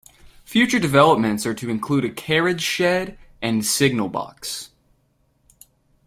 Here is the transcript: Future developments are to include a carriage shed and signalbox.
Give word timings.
Future 0.43 0.79
developments 0.79 1.45
are 1.45 1.53
to 1.53 1.69
include 1.69 2.03
a 2.03 2.09
carriage 2.09 2.63
shed 2.63 3.19
and 3.39 3.61
signalbox. 3.61 4.69